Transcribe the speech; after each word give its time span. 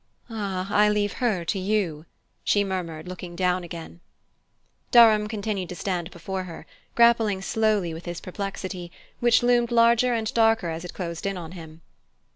"Ah, 0.31 0.67
I 0.73 0.89
leave 0.89 1.13
her 1.21 1.45
to 1.45 1.59
you," 1.59 2.07
she 2.43 2.63
murmured, 2.63 3.07
looking 3.07 3.35
down 3.35 3.63
again. 3.63 3.99
Durham 4.89 5.27
continued 5.27 5.69
to 5.69 5.75
stand 5.75 6.09
before 6.09 6.45
her, 6.45 6.65
grappling 6.95 7.43
slowly 7.43 7.93
with 7.93 8.05
his 8.05 8.19
perplexity, 8.19 8.91
which 9.19 9.43
loomed 9.43 9.69
larger 9.71 10.15
and 10.15 10.33
darker 10.33 10.69
as 10.69 10.83
it 10.83 10.95
closed 10.95 11.27
in 11.27 11.37
on 11.37 11.51
him. 11.51 11.81